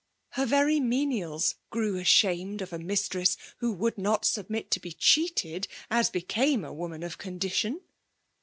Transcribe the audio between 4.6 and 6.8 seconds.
to be cheated^ as became a